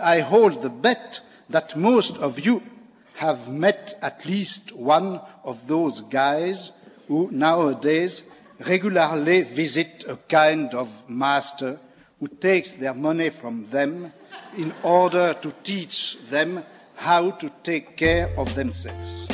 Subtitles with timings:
[0.00, 2.62] I hold the bet that most of you
[3.14, 6.72] have met at least one of those guys
[7.08, 8.22] who nowadays
[8.66, 11.78] regularly visit a kind of master
[12.18, 14.12] who takes their money from them
[14.56, 16.64] in order to teach them
[16.96, 19.28] how to take care of themselves.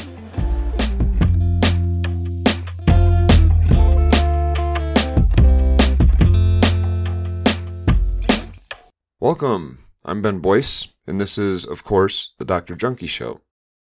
[9.20, 9.89] Welcome.
[10.02, 12.74] I'm Ben Boyce, and this is, of course, the Dr.
[12.74, 13.42] Junkie Show.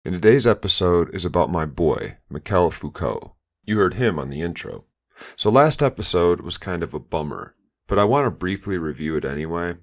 [0.04, 3.34] And today's episode is about my boy, Michel Foucault.
[3.64, 4.84] You heard him on the intro.
[5.36, 7.54] So last episode was kind of a bummer,
[7.88, 9.76] but I want to briefly review it anyway.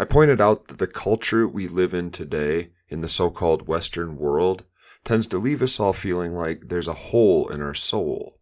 [0.00, 4.16] I pointed out that the culture we live in today, in the so called Western
[4.18, 4.64] world,
[5.04, 8.37] tends to leave us all feeling like there's a hole in our soul.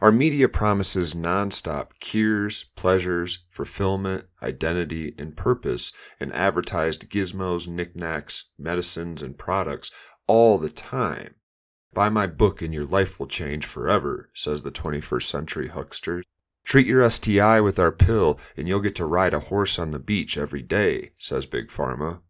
[0.00, 9.22] Our media promises nonstop cures, pleasures, fulfillment, identity, and purpose in advertised gizmos, knickknacks, medicines,
[9.22, 9.90] and products
[10.26, 11.34] all the time.
[11.92, 16.22] Buy my book and your life will change forever, says the 21st century huckster.
[16.64, 19.98] Treat your STI with our pill and you'll get to ride a horse on the
[19.98, 22.20] beach every day, says Big Pharma.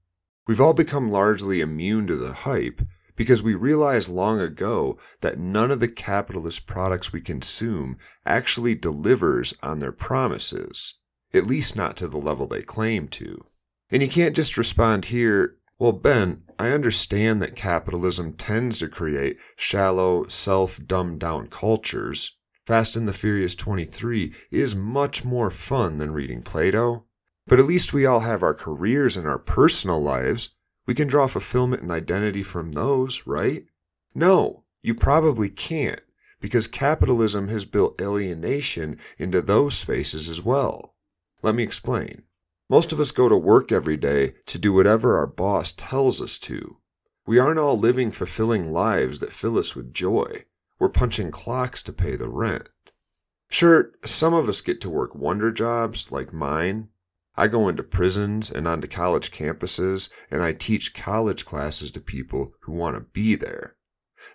[0.49, 2.81] We've all become largely immune to the hype,
[3.17, 9.55] because we realized long ago that none of the capitalist products we consume actually delivers
[9.63, 10.95] on their promises,
[11.35, 13.45] at least not to the level they claim to.
[13.91, 19.39] And you can't just respond here, well, Ben, I understand that capitalism tends to create
[19.57, 22.37] shallow, self dumbed down cultures.
[22.67, 27.05] Fast and the Furious 23 is much more fun than reading Plato.
[27.47, 30.51] But at least we all have our careers and our personal lives,
[30.91, 33.65] we can draw fulfillment and identity from those, right?
[34.13, 36.01] No, you probably can't,
[36.41, 40.97] because capitalism has built alienation into those spaces as well.
[41.45, 42.23] Let me explain.
[42.69, 46.39] Most of us go to work every day to do whatever our boss tells us
[46.39, 46.79] to.
[47.25, 50.47] We aren't all living fulfilling lives that fill us with joy.
[50.81, 52.69] We're punching clocks to pay the rent.
[53.49, 56.89] Sure, some of us get to work wonder jobs like mine,
[57.41, 62.53] I go into prisons and onto college campuses, and I teach college classes to people
[62.65, 63.77] who want to be there.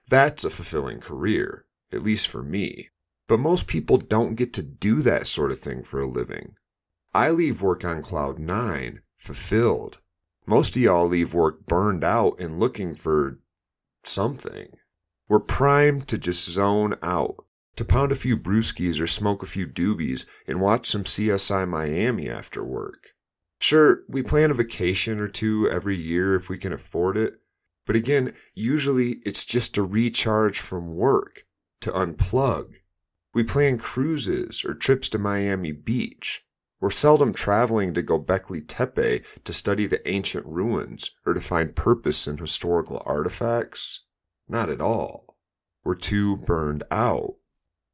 [0.10, 2.90] That's a fulfilling career, at least for me.
[3.28, 6.56] But most people don't get to do that sort of thing for a living.
[7.14, 10.00] I leave work on cloud nine, fulfilled.
[10.48, 13.38] Most of y'all leave work burned out and looking for
[14.04, 14.70] something.
[15.30, 17.36] We're primed to just zone out,
[17.76, 22.30] to pound a few brewskis or smoke a few doobies and watch some CSI Miami
[22.30, 23.08] after work.
[23.60, 27.40] Sure, we plan a vacation or two every year if we can afford it,
[27.86, 31.42] but again, usually it's just a recharge from work,
[31.82, 32.74] to unplug.
[33.34, 36.44] We plan cruises or trips to Miami Beach.
[36.80, 42.28] We're seldom traveling to Gobekli Tepe to study the ancient ruins or to find purpose
[42.28, 44.04] in historical artifacts.
[44.48, 45.38] Not at all.
[45.84, 47.36] We're too burned out.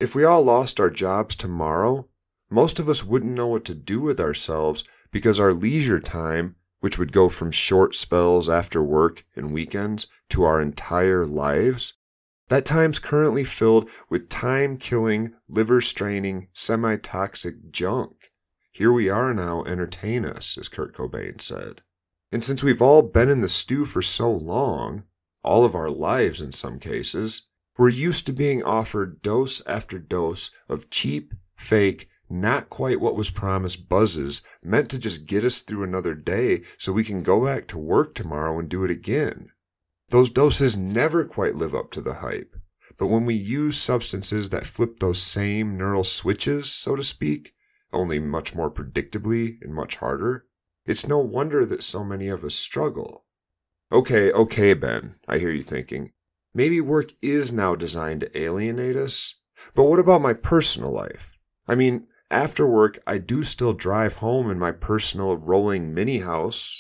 [0.02, 2.08] If we all lost our jobs tomorrow,
[2.50, 6.98] most of us wouldn't know what to do with ourselves because our leisure time, which
[6.98, 11.94] would go from short spells after work and weekends to our entire lives,
[12.50, 18.32] that time's currently filled with time killing, liver straining, semi toxic junk.
[18.72, 21.82] Here we are now, entertain us, as Kurt Cobain said.
[22.32, 25.04] And since we've all been in the stew for so long,
[25.44, 27.44] all of our lives in some cases,
[27.78, 33.30] we're used to being offered dose after dose of cheap, fake, not quite what was
[33.30, 37.68] promised buzzes meant to just get us through another day so we can go back
[37.68, 39.50] to work tomorrow and do it again.
[40.10, 42.56] Those doses never quite live up to the hype.
[42.98, 47.54] But when we use substances that flip those same neural switches, so to speak,
[47.92, 50.46] only much more predictably and much harder,
[50.86, 53.26] it's no wonder that so many of us struggle.
[53.92, 56.12] Okay, okay, Ben, I hear you thinking.
[56.54, 59.36] Maybe work is now designed to alienate us.
[59.74, 61.38] But what about my personal life?
[61.68, 66.78] I mean, after work, I do still drive home in my personal rolling mini house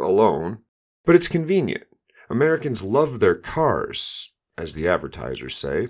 [0.00, 0.58] alone,
[1.04, 1.84] but it's convenient.
[2.30, 5.88] Americans love their cars, as the advertisers say.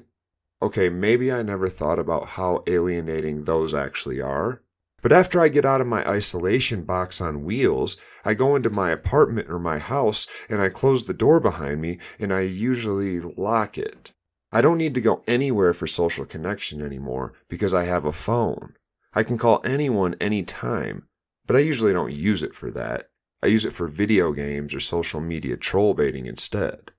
[0.60, 4.62] Okay, maybe I never thought about how alienating those actually are.
[5.00, 8.90] But after I get out of my isolation box on wheels, I go into my
[8.90, 13.78] apartment or my house and I close the door behind me and I usually lock
[13.78, 14.12] it.
[14.50, 18.74] I don't need to go anywhere for social connection anymore because I have a phone.
[19.14, 21.06] I can call anyone anytime,
[21.46, 23.08] but I usually don't use it for that.
[23.42, 26.90] I use it for video games or social media troll baiting instead.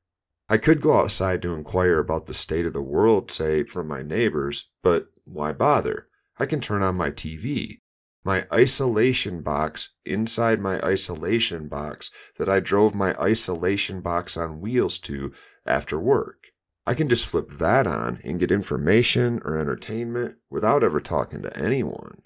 [0.47, 4.01] I could go outside to inquire about the state of the world, say, from my
[4.01, 6.07] neighbors, but why bother?
[6.37, 7.81] I can turn on my TV.
[8.23, 14.99] My isolation box inside my isolation box that I drove my isolation box on wheels
[14.99, 15.31] to
[15.65, 16.47] after work.
[16.85, 21.57] I can just flip that on and get information or entertainment without ever talking to
[21.57, 22.23] anyone.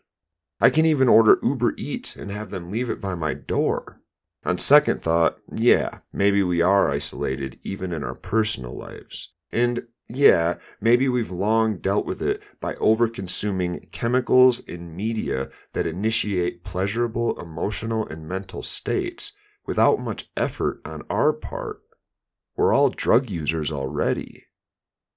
[0.60, 4.00] I can even order Uber Eats and have them leave it by my door.
[4.46, 9.34] On second thought, yeah, maybe we are isolated even in our personal lives.
[9.51, 16.64] And yeah, maybe we've long dealt with it by overconsuming chemicals in media that initiate
[16.64, 19.34] pleasurable emotional and mental states
[19.66, 21.82] without much effort on our part.
[22.56, 24.44] We're all drug users already.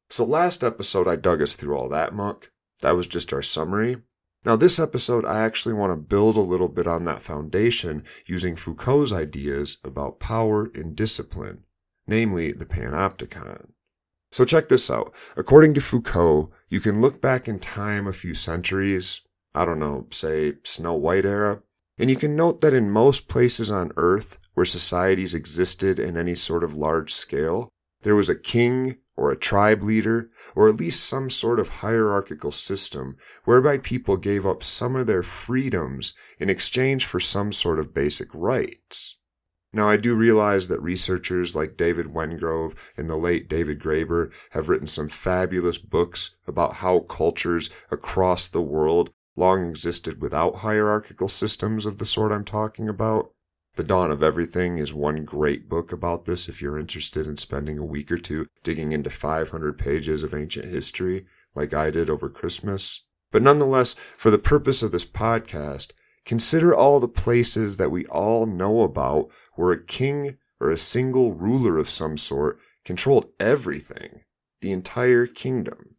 [0.09, 2.51] So, last episode, I dug us through all that muck.
[2.81, 3.97] That was just our summary.
[4.45, 8.55] Now, this episode, I actually want to build a little bit on that foundation using
[8.55, 11.65] Foucault's ideas about power and discipline,
[12.07, 13.71] namely the panopticon.
[14.31, 15.13] So, check this out.
[15.37, 19.23] According to Foucault, you can look back in time a few centuries,
[19.55, 21.63] I don't know, say Snow White era,
[21.99, 26.35] and you can note that in most places on Earth where societies existed in any
[26.35, 27.69] sort of large scale,
[28.03, 32.53] there was a king or a tribe leader, or at least some sort of hierarchical
[32.53, 37.95] system whereby people gave up some of their freedoms in exchange for some sort of
[37.95, 39.16] basic rights.
[39.77, 44.71] Now, I do realize that researchers like David Wengrow and the late David Graeber have
[44.71, 51.85] written some fabulous books about how cultures across the world long existed without hierarchical systems
[51.85, 53.33] of the sort I'm talking about.
[53.77, 57.77] The Dawn of Everything is one great book about this if you're interested in spending
[57.77, 62.31] a week or two digging into 500 pages of ancient history like I did over
[62.31, 63.05] Christmas.
[63.31, 65.91] But nonetheless, for the purpose of this podcast,
[66.27, 71.33] consider all the places that we all know about where a king or a single
[71.33, 74.21] ruler of some sort controlled everything,
[74.61, 75.95] the entire kingdom.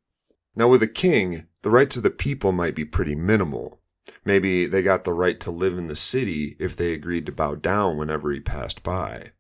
[0.56, 3.82] Now, with a king, the rights of the people might be pretty minimal.
[4.26, 7.56] Maybe they got the right to live in the city if they agreed to bow
[7.56, 9.32] down whenever he passed by.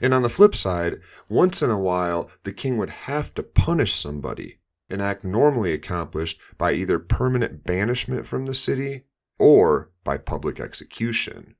[0.00, 3.94] And on the flip side, once in a while, the king would have to punish
[3.94, 9.04] somebody, an act normally accomplished by either permanent banishment from the city
[9.38, 11.54] or by public execution.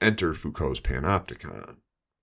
[0.00, 1.76] Enter Foucault's Panopticon.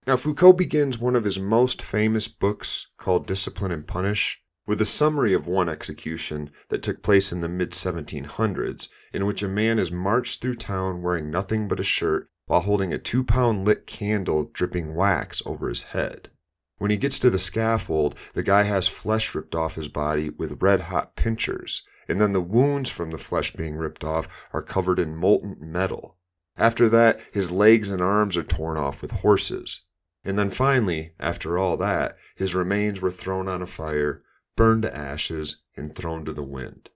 [0.07, 4.86] Now, Foucault begins one of his most famous books called Discipline and Punish with a
[4.86, 9.80] summary of one execution that took place in the mid 1700s, in which a man
[9.80, 13.88] is marched through town wearing nothing but a shirt while holding a two pound lit
[13.88, 16.30] candle dripping wax over his head.
[16.77, 20.62] When he gets to the scaffold, the guy has flesh ripped off his body with
[20.62, 25.00] red hot pincers, and then the wounds from the flesh being ripped off are covered
[25.00, 26.18] in molten metal.
[26.57, 29.83] After that, his legs and arms are torn off with horses.
[30.24, 34.24] And then finally, after all that, his remains were thrown on a fire,
[34.56, 36.89] burned to ashes, and thrown to the wind.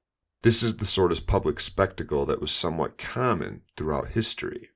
[0.43, 4.69] This is the sort of public spectacle that was somewhat common throughout history.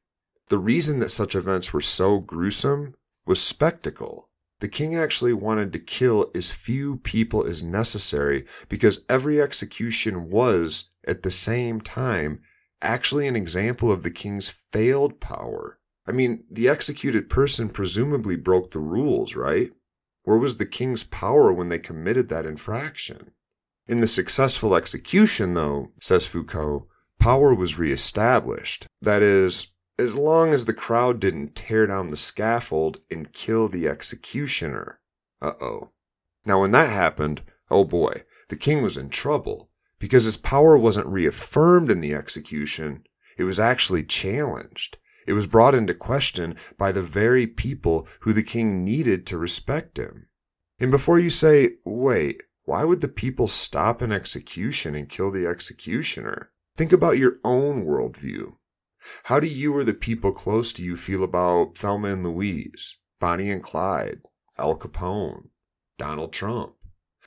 [0.49, 2.95] The reason that such events were so gruesome
[3.27, 4.28] was spectacle.
[4.59, 10.89] The king actually wanted to kill as few people as necessary because every execution was,
[11.07, 12.41] at the same time,
[12.81, 15.79] actually an example of the king's failed power.
[16.05, 19.71] I mean, the executed person presumably broke the rules, right?
[20.23, 23.31] Where was the king's power when they committed that infraction?
[23.87, 26.87] In the successful execution, though, says Foucault,
[27.19, 28.87] power was reestablished.
[29.01, 29.67] That is,
[29.99, 35.01] as long as the crowd didn't tear down the scaffold and kill the executioner.
[35.41, 35.89] Uh oh.
[36.45, 41.07] Now, when that happened, oh boy, the king was in trouble because his power wasn't
[41.07, 43.03] reaffirmed in the execution,
[43.37, 44.97] it was actually challenged.
[45.27, 49.97] It was brought into question by the very people who the king needed to respect
[49.97, 50.27] him.
[50.79, 55.45] And before you say, wait, why would the people stop an execution and kill the
[55.45, 56.51] executioner?
[56.77, 58.53] Think about your own worldview.
[59.23, 63.51] How do you or the people close to you feel about Thelma and Louise, Bonnie
[63.51, 64.21] and Clyde,
[64.57, 65.49] Al Capone,
[65.97, 66.73] Donald Trump,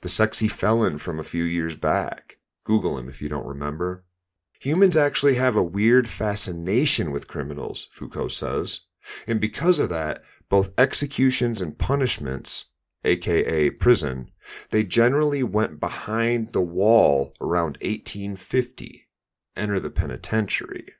[0.00, 2.36] the sexy felon from a few years back?
[2.64, 4.04] Google him if you don't remember.
[4.60, 8.82] Humans actually have a weird fascination with criminals, Foucault says.
[9.26, 12.66] And because of that, both executions and punishments,
[13.04, 14.30] aka prison,
[14.70, 19.08] they generally went behind the wall around 1850.
[19.56, 20.92] Enter the penitentiary.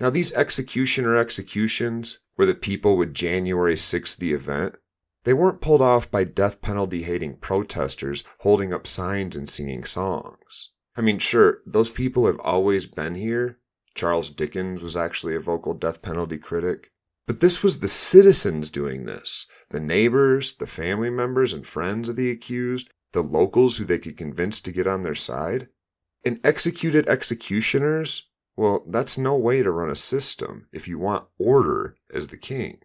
[0.00, 4.76] Now, these executioner executions, where the people would January 6th the event,
[5.24, 10.70] they weren't pulled off by death penalty hating protesters holding up signs and singing songs.
[10.96, 13.58] I mean, sure, those people have always been here.
[13.94, 16.90] Charles Dickens was actually a vocal death penalty critic.
[17.26, 22.16] But this was the citizens doing this the neighbors, the family members and friends of
[22.16, 25.68] the accused, the locals who they could convince to get on their side.
[26.24, 31.96] And executed executioners, Well, that's no way to run a system if you want order
[32.12, 32.78] as the king.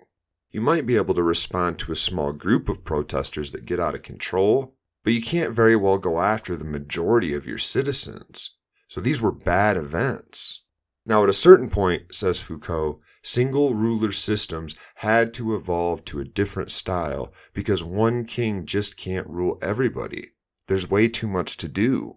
[0.52, 3.96] You might be able to respond to a small group of protesters that get out
[3.96, 8.56] of control, but you can't very well go after the majority of your citizens.
[8.88, 10.64] So these were bad events.
[11.06, 16.26] Now, at a certain point, says Foucault, single ruler systems had to evolve to a
[16.26, 20.32] different style because one king just can't rule everybody.
[20.68, 22.16] There's way too much to do.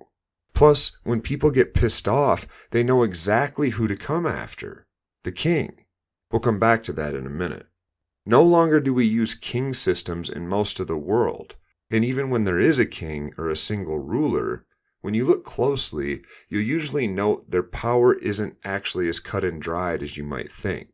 [0.58, 4.88] Plus, when people get pissed off, they know exactly who to come after
[5.22, 5.84] the king.
[6.32, 7.66] We'll come back to that in a minute.
[8.26, 11.54] No longer do we use king systems in most of the world.
[11.92, 14.66] And even when there is a king or a single ruler,
[15.00, 20.02] when you look closely, you'll usually note their power isn't actually as cut and dried
[20.02, 20.88] as you might think.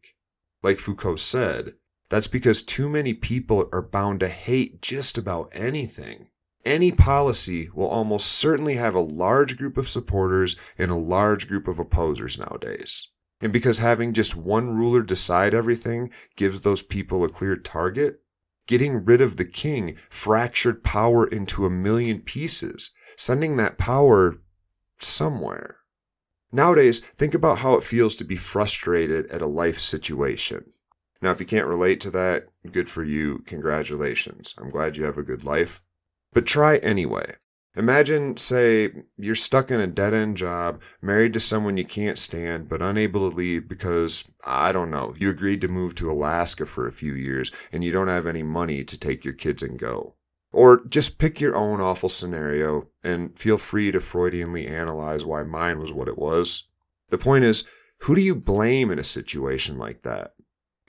[0.62, 1.73] Like Foucault said,
[2.11, 6.26] that's because too many people are bound to hate just about anything.
[6.64, 11.68] Any policy will almost certainly have a large group of supporters and a large group
[11.68, 13.09] of opposers nowadays.
[13.40, 18.21] And because having just one ruler decide everything gives those people a clear target,
[18.66, 24.37] getting rid of the king fractured power into a million pieces, sending that power
[24.99, 25.76] somewhere.
[26.50, 30.64] Nowadays, think about how it feels to be frustrated at a life situation.
[31.21, 33.42] Now, if you can't relate to that, good for you.
[33.47, 34.54] Congratulations.
[34.56, 35.83] I'm glad you have a good life.
[36.35, 37.37] But try anyway.
[37.76, 42.69] Imagine, say, you're stuck in a dead end job, married to someone you can't stand,
[42.69, 46.87] but unable to leave because, I don't know, you agreed to move to Alaska for
[46.87, 50.14] a few years and you don't have any money to take your kids and go.
[50.53, 55.81] Or just pick your own awful scenario and feel free to Freudianly analyze why mine
[55.81, 56.69] was what it was.
[57.11, 57.67] The point is,
[58.03, 60.35] who do you blame in a situation like that?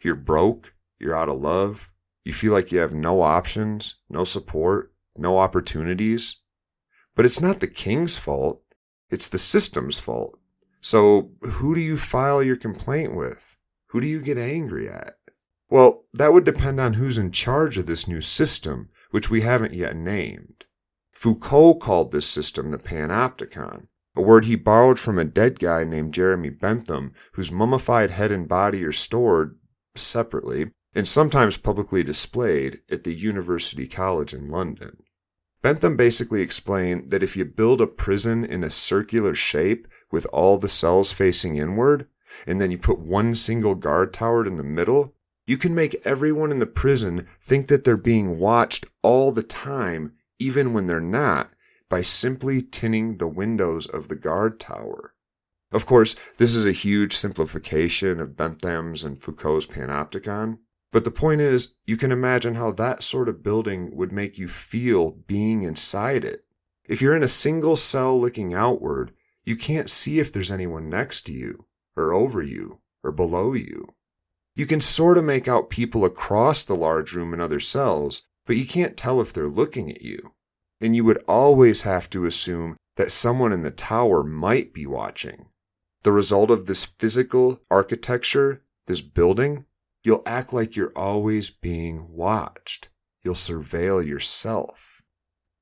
[0.04, 1.90] You're broke, you're out of love,
[2.24, 6.38] you feel like you have no options, no support, no opportunities.
[7.16, 8.62] But it's not the king's fault,
[9.10, 10.40] it's the system's fault.
[10.82, 13.58] So, who do you file your complaint with?
[13.88, 15.16] Who do you get angry at?
[15.70, 19.74] Well, that would depend on who's in charge of this new system, which we haven't
[19.74, 20.66] yet named.
[21.12, 26.14] Foucault called this system the panopticon, a word he borrowed from a dead guy named
[26.14, 29.58] Jeremy Bentham, whose mummified head and body are stored
[29.96, 34.98] separately and sometimes publicly displayed at the University College in London.
[35.66, 40.60] Bentham basically explained that if you build a prison in a circular shape with all
[40.60, 42.06] the cells facing inward,
[42.46, 45.16] and then you put one single guard tower in the middle,
[45.48, 50.14] you can make everyone in the prison think that they're being watched all the time,
[50.38, 51.50] even when they're not,
[51.90, 55.16] by simply tinning the windows of the guard tower.
[55.72, 60.60] Of course, this is a huge simplification of Bentham's and Foucault's panopticon,
[60.96, 64.48] but the point is, you can imagine how that sort of building would make you
[64.48, 66.46] feel being inside it.
[66.88, 69.12] If you're in a single cell looking outward,
[69.44, 71.66] you can't see if there's anyone next to you,
[71.98, 73.94] or over you, or below you.
[74.56, 78.56] You can sort of make out people across the large room in other cells, but
[78.56, 80.32] you can't tell if they're looking at you.
[80.80, 85.48] And you would always have to assume that someone in the tower might be watching.
[86.04, 89.66] The result of this physical architecture, this building,
[90.06, 92.90] You'll act like you're always being watched.
[93.24, 95.02] You'll surveil yourself.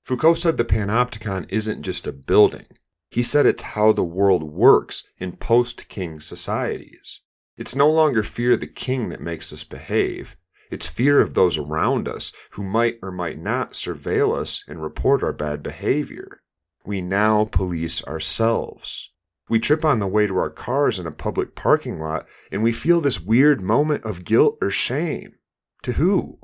[0.04, 2.66] Foucault said the panopticon isn't just a building.
[3.10, 7.22] He said it's how the world works in post king societies.
[7.56, 10.36] It's no longer fear of the king that makes us behave.
[10.70, 15.24] It's fear of those around us who might or might not surveil us and report
[15.24, 16.42] our bad behavior.
[16.86, 19.13] We now police ourselves.
[19.50, 22.72] We trip on the way to our cars in a public parking lot and we
[22.72, 25.36] feel this weird moment of guilt or shame.
[25.84, 26.40] To who?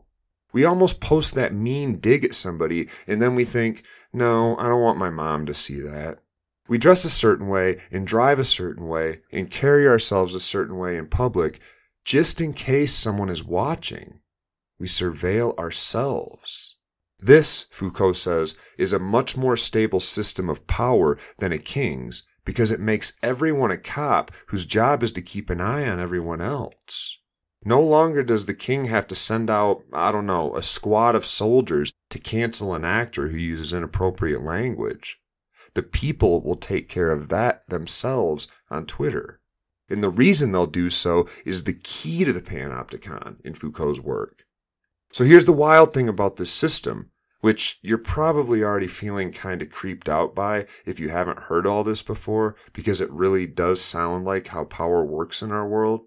[0.52, 4.82] We almost post that mean dig at somebody and then we think, no, I don't
[4.82, 6.20] want my mom to see that.
[6.68, 10.78] We dress a certain way and drive a certain way and carry ourselves a certain
[10.78, 11.60] way in public
[12.04, 14.20] just in case someone is watching.
[14.80, 16.76] We surveil ourselves.
[17.20, 22.72] This, Foucault says, is a much more stable system of power than a king's because
[22.72, 27.20] it makes everyone a cop whose job is to keep an eye on everyone else.
[27.64, 31.28] No longer does the king have to send out, I don't know, a squad of
[31.28, 35.20] soldiers to cancel an actor who uses inappropriate language.
[35.76, 39.42] The people will take care of that themselves on Twitter.
[39.88, 44.42] And the reason they'll do so is the key to the panopticon in Foucault's work.
[45.14, 49.72] So here's the wild thing about this system which you're probably already feeling kind of
[49.72, 54.26] creeped out by if you haven't heard all this before, because it really does sound
[54.26, 56.02] like how power works in our world.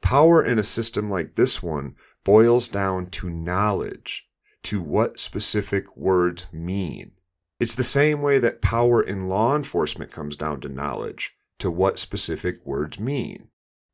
[0.00, 4.24] Power in a system like this one boils down to knowledge,
[4.62, 7.12] to what specific words mean.
[7.60, 11.98] It's the same way that power in law enforcement comes down to knowledge, to what
[11.98, 13.48] specific words mean.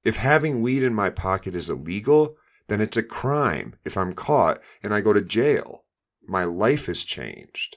[0.04, 2.36] If having weed in my pocket is illegal,
[2.68, 5.84] then it's a crime if I'm caught and I go to jail.
[6.28, 7.76] My life has changed.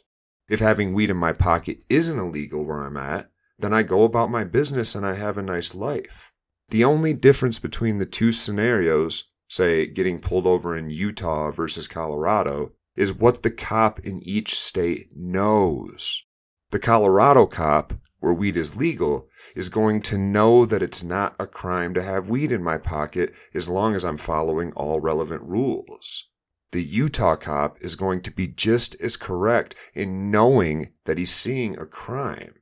[0.49, 4.29] If having weed in my pocket isn't illegal where I'm at, then I go about
[4.29, 6.31] my business and I have a nice life.
[6.69, 12.73] The only difference between the two scenarios, say getting pulled over in Utah versus Colorado,
[12.97, 16.23] is what the cop in each state knows.
[16.71, 21.47] The Colorado cop, where weed is legal, is going to know that it's not a
[21.47, 26.27] crime to have weed in my pocket as long as I'm following all relevant rules.
[26.71, 31.77] The Utah cop is going to be just as correct in knowing that he's seeing
[31.77, 32.53] a crime.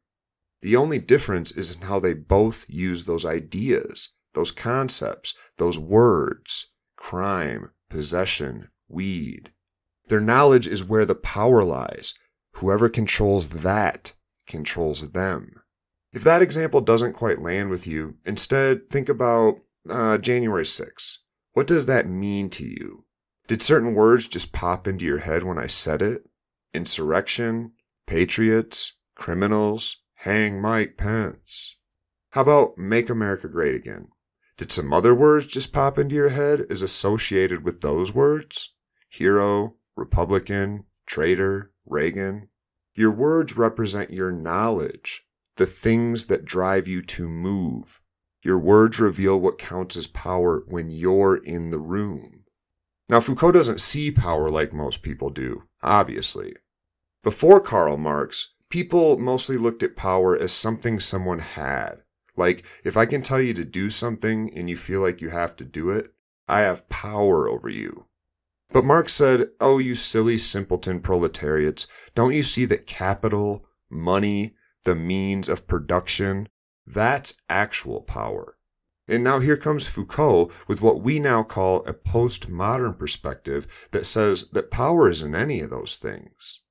[0.61, 6.71] The only difference is in how they both use those ideas, those concepts, those words
[6.97, 9.51] crime, possession, weed.
[10.07, 12.13] Their knowledge is where the power lies.
[12.53, 14.13] Whoever controls that
[14.47, 15.61] controls them.
[16.11, 21.17] If that example doesn't quite land with you, instead think about uh, January 6th.
[21.53, 23.05] What does that mean to you?
[23.50, 26.29] Did certain words just pop into your head when I said it?
[26.72, 27.72] Insurrection,
[28.06, 31.75] patriots, criminals, hang Mike Pence.
[32.29, 34.10] How about make America great again?
[34.58, 38.72] Did some other words just pop into your head as associated with those words?
[39.10, 42.50] Hero, Republican, traitor, Reagan.
[42.94, 45.24] Your words represent your knowledge,
[45.56, 48.00] the things that drive you to move.
[48.44, 52.38] Your words reveal what counts as power when you're in the room.
[53.09, 56.55] Now, Foucault doesn't see power like most people do, obviously.
[57.23, 62.03] Before Karl Marx, people mostly looked at power as something someone had.
[62.37, 65.55] Like, if I can tell you to do something and you feel like you have
[65.57, 66.13] to do it,
[66.47, 68.05] I have power over you.
[68.71, 74.95] But Marx said, Oh, you silly simpleton proletariats, don't you see that capital, money, the
[74.95, 76.47] means of production,
[76.85, 78.55] that's actual power.
[79.09, 84.49] And now here comes Foucault with what we now call a postmodern perspective that says
[84.49, 86.61] that power isn't any of those things.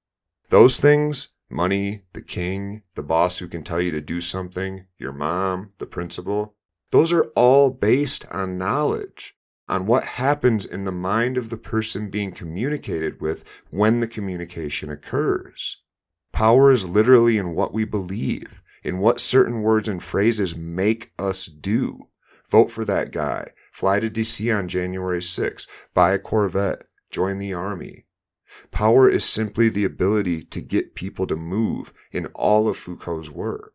[0.48, 5.12] Those things, money, the king, the boss who can tell you to do something, your
[5.12, 6.54] mom, the principal,
[6.92, 9.34] those are all based on knowledge,
[9.68, 14.90] on what happens in the mind of the person being communicated with when the communication
[14.90, 15.78] occurs.
[16.30, 21.46] Power is literally in what we believe, in what certain words and phrases make us
[21.46, 22.07] do.
[22.50, 23.50] Vote for that guy.
[23.72, 25.66] Fly to DC on January 6.
[25.94, 26.82] Buy a Corvette.
[27.10, 28.06] Join the army.
[28.70, 33.74] Power is simply the ability to get people to move in all of Foucault's work.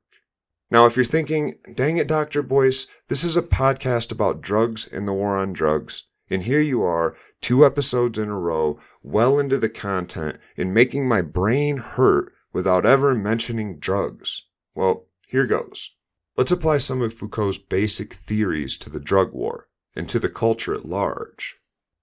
[0.70, 2.42] Now, if you're thinking, dang it, Dr.
[2.42, 6.82] Boyce, this is a podcast about drugs and the war on drugs, and here you
[6.84, 12.34] are, two episodes in a row, well into the content, and making my brain hurt
[12.52, 14.48] without ever mentioning drugs.
[14.74, 15.92] Well, here goes.
[16.36, 20.74] Let's apply some of Foucault's basic theories to the drug war and to the culture
[20.74, 21.58] at large.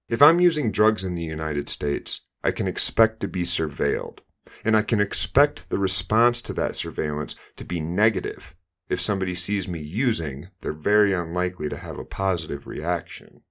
[0.08, 4.18] If I'm using drugs in the United States, I can expect to be surveilled,
[4.64, 8.54] and I can expect the response to that surveillance to be negative.
[8.88, 13.42] If somebody sees me using, they're very unlikely to have a positive reaction.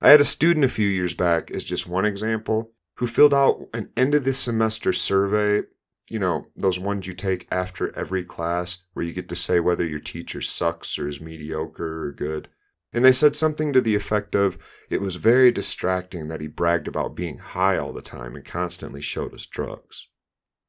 [0.00, 3.68] I had a student a few years back, as just one example, who filled out
[3.72, 5.66] an end of the semester survey
[6.08, 9.84] you know, those ones you take after every class where you get to say whether
[9.84, 12.48] your teacher sucks or is mediocre or good.
[12.92, 14.56] And they said something to the effect of,
[14.88, 19.02] it was very distracting that he bragged about being high all the time and constantly
[19.02, 20.06] showed us drugs.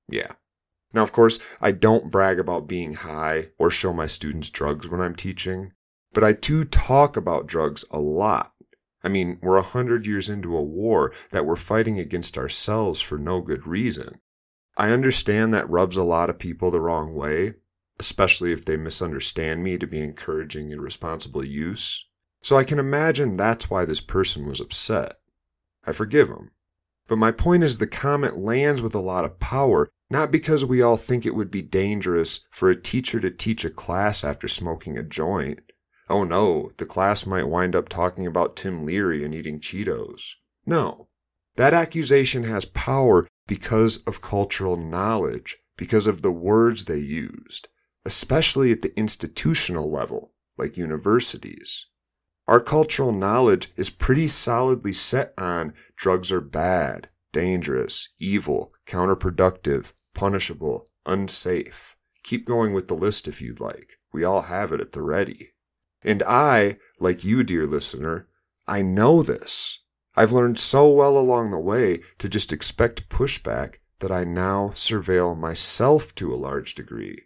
[0.09, 0.33] Yeah.
[0.93, 4.99] Now, of course, I don't brag about being high or show my students drugs when
[4.99, 5.71] I'm teaching,
[6.13, 8.53] but I do talk about drugs a lot.
[9.03, 13.17] I mean, we're a hundred years into a war that we're fighting against ourselves for
[13.17, 14.19] no good reason.
[14.79, 17.55] I understand that rubs a lot of people the wrong way,
[17.99, 22.07] especially if they misunderstand me to be encouraging irresponsible use.
[22.41, 25.17] So I can imagine that's why this person was upset.
[25.85, 26.51] I forgive him.
[27.09, 30.81] But my point is the comment lands with a lot of power, not because we
[30.81, 34.97] all think it would be dangerous for a teacher to teach a class after smoking
[34.97, 35.59] a joint.
[36.09, 40.21] Oh no, the class might wind up talking about Tim Leary and eating Cheetos.
[40.65, 41.09] No.
[41.57, 47.67] That accusation has power because of cultural knowledge, because of the words they used,
[48.05, 51.87] especially at the institutional level, like universities.
[52.47, 60.87] Our cultural knowledge is pretty solidly set on drugs are bad, dangerous, evil, counterproductive, punishable,
[61.07, 61.95] unsafe.
[62.23, 63.93] Keep going with the list if you'd like.
[64.13, 65.53] We all have it at the ready.
[66.03, 68.27] And I, like you, dear listener,
[68.67, 69.79] I know this.
[70.19, 75.33] I've learned so well along the way to just expect pushback that I now surveil
[75.39, 77.21] myself to a large degree.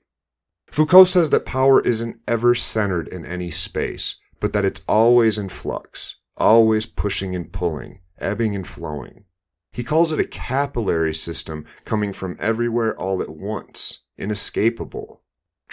[0.69, 5.49] Foucault says that power isn't ever centered in any space, but that it's always in
[5.49, 9.23] flux, always pushing and pulling, ebbing and flowing.
[9.71, 15.22] He calls it a capillary system coming from everywhere all at once, inescapable.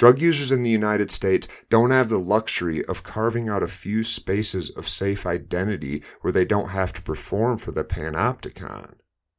[0.01, 4.03] Drug users in the United States don't have the luxury of carving out a few
[4.03, 8.95] spaces of safe identity where they don't have to perform for the panopticon.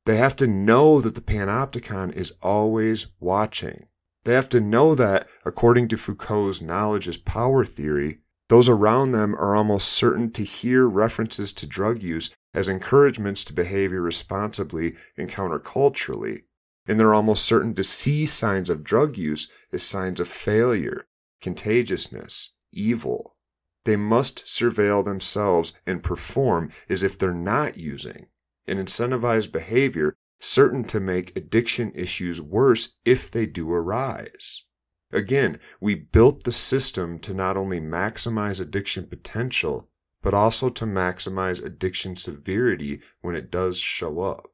[0.06, 3.88] They have to know that the panopticon is always watching.
[4.24, 8.20] They have to know that, according to Foucault's knowledge is power theory,
[8.50, 13.54] those around them are almost certain to hear references to drug use as encouragements to
[13.54, 16.44] behave irresponsibly and counterculturally,
[16.92, 21.08] and they're almost certain to see signs of drug use as signs of failure,
[21.40, 23.38] contagiousness, evil.
[23.86, 28.26] They must surveil themselves and perform as if they're not using,
[28.68, 34.66] an incentivized behavior certain to make addiction issues worse if they do arise.
[35.14, 39.88] Again, we built the system to not only maximize addiction potential,
[40.22, 44.51] but also to maximize addiction severity when it does show up.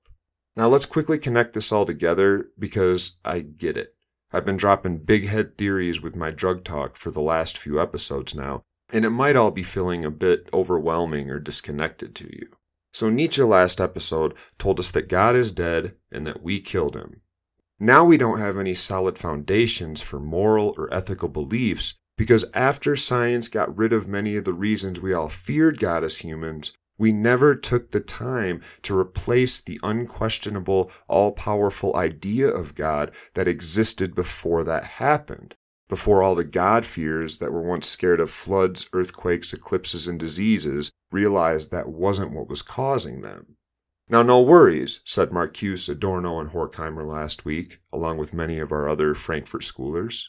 [0.58, 3.93] Now let's quickly connect this all together because I get it.
[4.34, 8.34] I've been dropping big head theories with my drug talk for the last few episodes
[8.34, 12.48] now, and it might all be feeling a bit overwhelming or disconnected to you.
[12.91, 17.22] So Nietzsche last episode told us that God is dead and that we killed him.
[17.80, 23.48] Now we don't have any solid foundations for moral or ethical beliefs because after science
[23.48, 27.56] got rid of many of the reasons we all feared God as humans, we never
[27.56, 34.64] took the time to replace the unquestionable, all powerful idea of God that existed before
[34.64, 35.56] that happened,
[35.90, 40.92] before all the God fears that were once scared of floods, earthquakes, eclipses, and diseases
[41.12, 43.56] realized that wasn't what was causing them.
[44.10, 48.88] Now, no worries, said Marcuse, Adorno, and Horkheimer last week, along with many of our
[48.88, 50.24] other Frankfurt schoolers.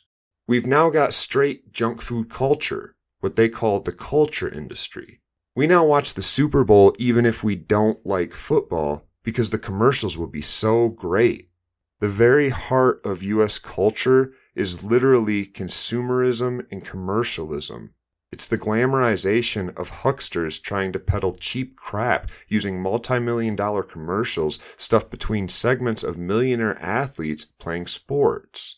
[0.49, 5.21] We've now got straight junk food culture, what they call the culture industry.
[5.59, 10.17] We now watch the Super Bowl even if we don't like football because the commercials
[10.17, 11.51] will be so great.
[11.99, 17.91] The very heart of US culture is literally consumerism and commercialism.
[18.31, 24.61] It's the glamorization of hucksters trying to peddle cheap crap using multi million dollar commercials
[24.77, 28.77] stuffed between segments of millionaire athletes playing sports.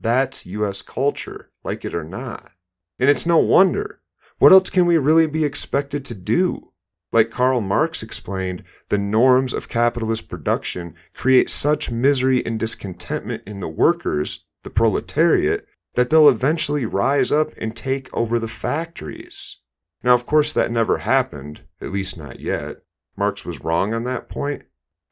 [0.00, 2.52] That's US culture, like it or not.
[3.00, 4.01] And it's no wonder.
[4.42, 6.72] What else can we really be expected to do?
[7.12, 13.60] Like Karl Marx explained, the norms of capitalist production create such misery and discontentment in
[13.60, 19.58] the workers, the proletariat, that they'll eventually rise up and take over the factories.
[20.02, 22.78] Now, of course, that never happened, at least not yet.
[23.16, 24.62] Marx was wrong on that point,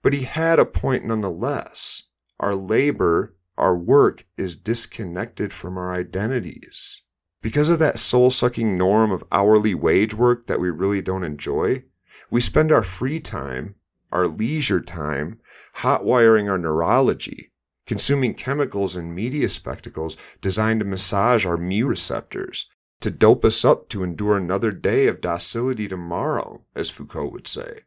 [0.02, 2.08] but he had a point nonetheless.
[2.40, 7.02] Our labor, our work is disconnected from our identities.
[7.42, 11.84] Because of that soul sucking norm of hourly wage work that we really don't enjoy,
[12.30, 13.76] we spend our free time,
[14.12, 15.40] our leisure time,
[15.74, 17.50] hot wiring our neurology,
[17.86, 22.68] consuming chemicals and media spectacles designed to massage our mu receptors,
[23.00, 27.80] to dope us up to endure another day of docility tomorrow, as Foucault would say.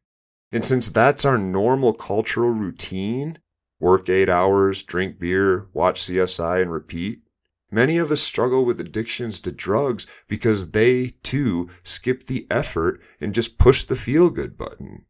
[0.52, 3.40] And since that's our normal cultural routine,
[3.80, 7.23] work eight hours, drink beer, watch CSI, and repeat,
[7.74, 13.34] many of us struggle with addictions to drugs because they, too, skip the effort and
[13.34, 15.06] just push the feel good button.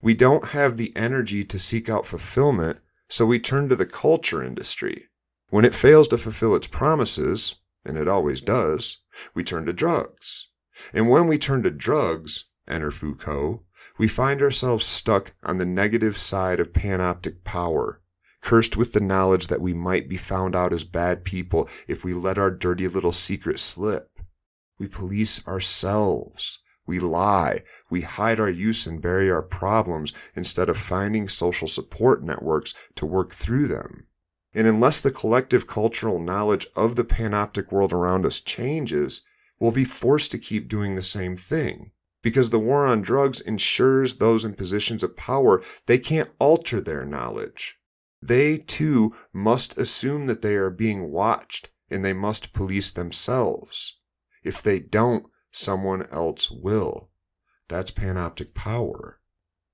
[0.00, 4.42] We don't have the energy to seek out fulfillment so we turn to the culture
[4.42, 5.04] industry.
[5.50, 8.98] When it fails to fulfill its promises, and it always does,
[9.34, 10.48] we turn to drugs.
[10.92, 13.62] And when we turn to drugs, enter Foucault,
[13.98, 18.00] we find ourselves stuck on the negative side of panoptic power,
[18.44, 22.12] cursed with the knowledge that we might be found out as bad people if we
[22.12, 24.10] let our dirty little secret slip.
[24.78, 26.58] We police ourselves.
[26.86, 27.62] We lie.
[27.88, 33.06] We hide our use and bury our problems instead of finding social support networks to
[33.06, 34.08] work through them.
[34.52, 39.22] And unless the collective cultural knowledge of the panoptic world around us changes,
[39.58, 41.92] we'll be forced to keep doing the same thing.
[42.20, 47.06] Because the war on drugs ensures those in positions of power they can't alter their
[47.06, 47.76] knowledge.
[48.24, 53.98] They too must assume that they are being watched and they must police themselves.
[54.42, 57.10] If they don't, someone else will.
[57.68, 59.20] That's panoptic power.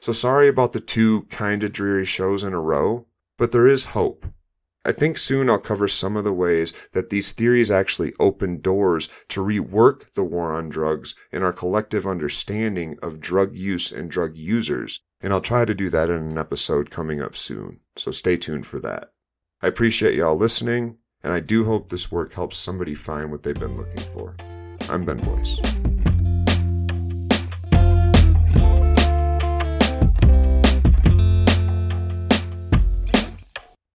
[0.01, 3.07] So sorry about the two kinda dreary shows in a row,
[3.39, 4.27] but there is hope.
[4.85, 9.13] I think soon I'll cover some of the ways that these theories actually open doors
[9.29, 14.37] to rework the war on drugs and our collective understanding of drug use and drug
[14.37, 18.37] users, and I'll try to do that in an episode coming up soon, so stay
[18.37, 19.13] tuned for that.
[19.63, 20.97] I appreciate y'all listening.
[21.23, 24.37] and I do hope this work helps somebody find what they've been looking for.
[24.89, 25.80] I'm Ben Boyce.